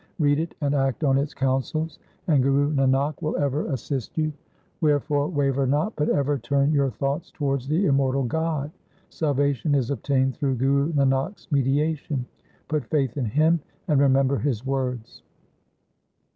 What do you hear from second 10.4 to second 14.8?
Guru Nanak's mediation. Put faith in him, and remember his